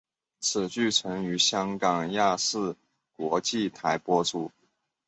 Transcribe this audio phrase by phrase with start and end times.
[0.39, 2.75] 此剧曾于香港亚视
[3.15, 4.51] 国际台播出。